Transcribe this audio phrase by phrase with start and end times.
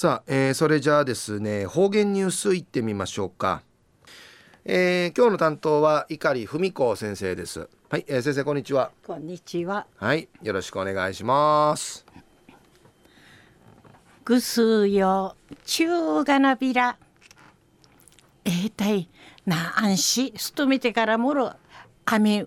[0.00, 3.62] さあ、えー、それじゃあですね方言ニュースいってみましょうか、
[4.64, 7.68] えー、今日の担当は碇文子先生です。
[7.90, 8.92] はい、えー、先生こんにちは。
[9.04, 9.88] こんにちは。
[9.96, 12.06] はいよろしくお願いします。
[14.24, 15.34] ぐすよ
[15.64, 16.96] 中がなびら。
[18.44, 19.08] えー、たい
[19.46, 21.52] なあんしすとめてからもろ
[22.04, 22.46] あみ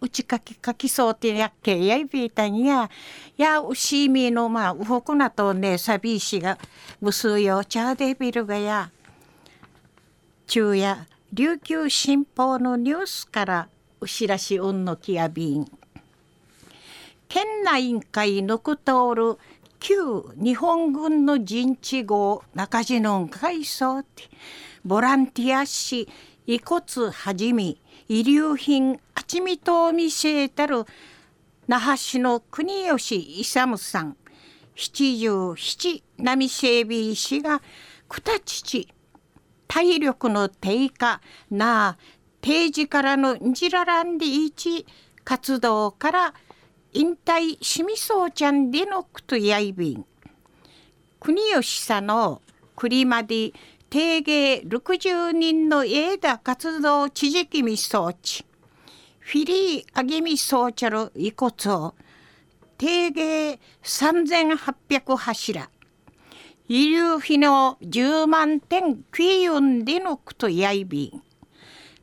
[0.00, 2.90] うちかきかきそうてやっけやいびいたんや。
[3.36, 6.58] やうしみのまあうほくなとねさびいしが
[7.00, 7.64] ぐすよ。
[7.64, 8.90] ちゃでびるがや。
[10.46, 13.68] 昼夜琉球新報のニュースから
[14.00, 15.66] うしらしうんのきやびん。
[17.28, 19.38] 県内委員会のくとおる
[19.80, 24.04] 旧日本軍の陣地号中地の海藻
[24.84, 26.08] ボランティアし
[26.46, 30.84] 遺骨はじみ遺留品あちみとみせたる
[31.66, 34.16] 那覇市の国吉勇さん。
[34.76, 37.60] 七十七波整備士が
[38.08, 38.88] くた父
[39.66, 41.20] 体力の低下。
[41.50, 41.98] なあ
[42.40, 44.86] 定時からのんじららんでいち
[45.24, 46.34] 活動から
[46.92, 50.06] 引退しみそうちゃんでのくとやいびん。
[51.18, 52.42] 国吉さの
[52.76, 53.52] 栗まで
[53.90, 58.46] 定芸60人の枝活動地磁気味装置
[59.26, 61.94] フィリーアゲミ装置の遺骨を
[62.78, 65.68] 定芸3800柱。
[66.68, 71.22] 遺留費の10万点クイヨンでのくとやいびん。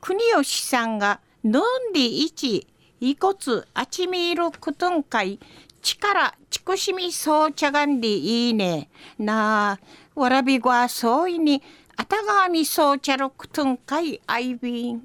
[0.00, 2.66] 国吉さんが飲んで一
[3.00, 5.38] 遺骨あちみいるくとんかい
[5.82, 8.90] 力ちくしみそうちゃがんでいいね。
[9.20, 11.62] なあわらびごはそういに
[11.96, 15.04] あたがみそうちゃるくとんかいあいびん。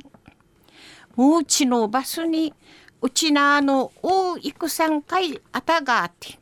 [1.20, 2.53] もうちのバスに
[3.02, 4.38] うちなの大
[4.70, 6.39] 戦会あたがあて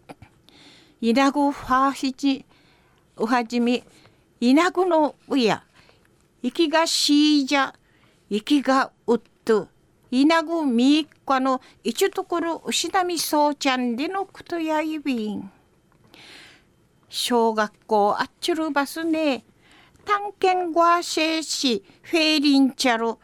[1.02, 2.46] いなぐファーヒジ
[3.16, 3.84] うはじみ
[4.40, 5.64] いなぐのうや
[6.44, 7.74] 息がしいじゃ
[8.30, 9.68] 息がうっと
[10.12, 15.52] いなぐみっかのいちところうしなみそうちゃんでのくとやいびん。
[17.10, 19.44] 小学校あっちゅるバスね
[20.06, 23.18] 探検ごあせいしフェーリンチャル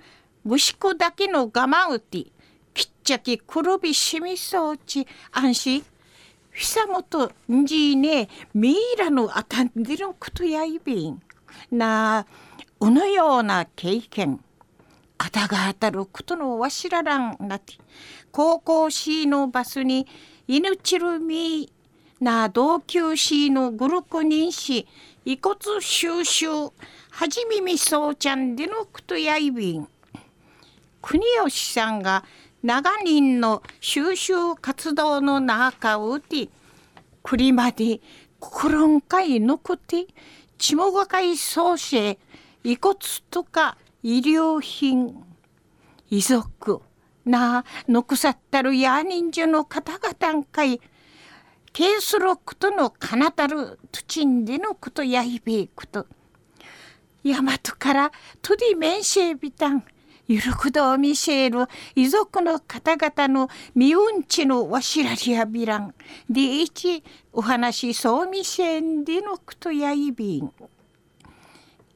[0.43, 2.25] むしこだけの我慢うて
[2.73, 5.85] きっちゃきくるびしみそうち安心。
[6.51, 11.21] ひさもとんじいねミイラのあたんでることやいびん。
[11.71, 12.25] なあ
[12.79, 14.39] うのような経験。
[15.17, 17.75] あたが当たることのわしららんなて。
[18.31, 20.05] 高校シーのバスに
[20.47, 21.71] 犬ちるみ
[22.19, 24.87] な同級シーのグルク人し
[25.23, 26.71] 遺骨収集は
[27.29, 29.87] じみみそうちゃんでのことやいびん。
[31.03, 32.23] 国吉さんが
[32.63, 36.47] 長人の収集活動の中を打て
[37.21, 37.99] 栗まで
[38.39, 40.07] 心んかいのくて
[40.57, 42.17] ちもがかいそうし
[42.63, 42.97] 遺骨
[43.29, 45.21] とか医療品
[46.09, 46.79] 遺族
[47.25, 50.79] なのくさったるや人数の方々んかい
[51.73, 56.05] ケースロックとのかなたる土地んでのことやいべえこと。
[57.25, 58.11] 大和から
[58.41, 59.83] とりめんせいびたん。
[60.33, 65.93] ゆるくどみせる遺族の方々のみうんちのわしらりやびらん。
[66.27, 70.51] でいちお話そうみせんでのくとやいびん。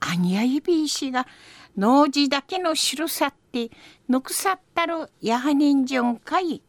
[0.01, 1.25] あにやいびいしが
[1.75, 3.71] 農事だけのしるさって
[4.07, 6.61] ぬくさったるやはにんじゅんかい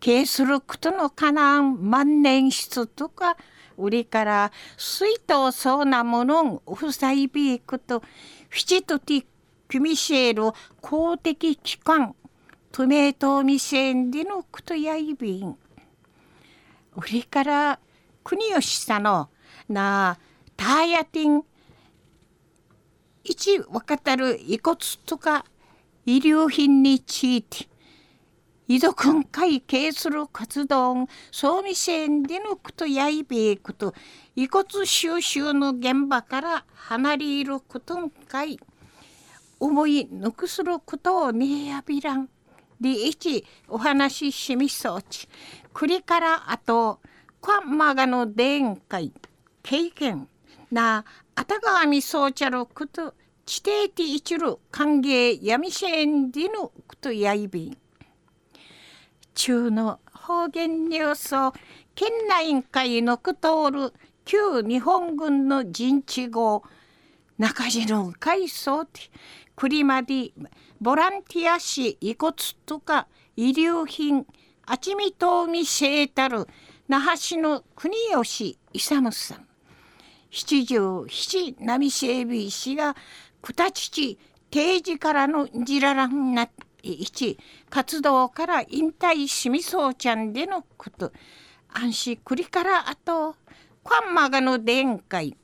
[0.00, 3.38] けすることのかなん万年筆とか
[3.78, 8.00] 売りから水筒そうなものんふさいびいくと
[8.50, 9.24] フィチとティ
[9.74, 12.14] キュミシェル公的機関
[12.70, 15.56] トメトミセンでのくとやいびん
[16.94, 17.80] 売りから
[18.22, 19.30] 国吉さんの
[19.68, 20.18] なあ
[20.56, 21.42] ターヤティン
[23.24, 25.44] 一分かたる遺骨とか
[26.06, 27.66] 医療品について
[28.68, 33.92] 遺族ん会計する活動総味線でのくとやいべえこと
[34.36, 38.60] 遺骨収集の現場から離れることんかい。
[39.64, 42.28] 思い抜くすることをねやびらん
[42.78, 45.26] で一お話ししみそうち。
[45.72, 47.00] 栗からあと
[47.40, 49.10] こんまがの伝会
[49.62, 50.28] 経験
[50.70, 51.04] なあ
[51.36, 53.14] あたがみそうちゃること
[53.46, 57.76] 地底て一る歓迎やみせんでのことやいびん。
[59.32, 61.54] 中の方言ニュースを
[61.94, 63.94] 県内委員会のくとおる
[64.26, 66.64] 旧日本軍の陣地号
[67.38, 69.10] 中地の海藻て
[69.56, 70.32] 栗まで
[70.80, 72.34] ボランティアし遺骨
[72.66, 74.26] とか遺留品
[74.66, 76.46] あちみとうみせえたる
[76.88, 79.46] 那覇市の国吉勇さん。
[80.30, 82.96] 七十七波整備士が
[83.40, 84.18] 九田父
[84.50, 86.48] 定時からのじららんな
[86.82, 87.38] 一
[87.70, 91.12] 活動から引退しみそうちゃんでのこと。
[91.72, 93.34] 安心くりからあと
[93.84, 95.36] カンマガの殿会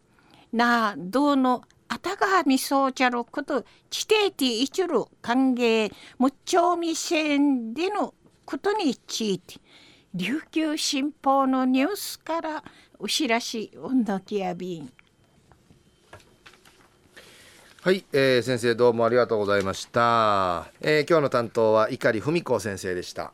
[0.52, 1.69] などのあたがみ
[2.58, 8.14] そうちゃろこと地底ティ一路歓迎むっちょみせんでの
[8.44, 9.56] ことについて
[10.14, 12.64] 琉球新報のニュースから
[12.98, 14.92] お知らし温度きやびん。
[17.82, 23.32] はい、えー、先生どうもありがとうございました、えー、今日の担当は碇文子先生でした。